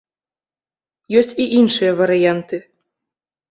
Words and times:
Ёсць 1.21 1.37
і 1.45 1.47
іншыя 1.59 1.91
варыянты. 2.01 2.63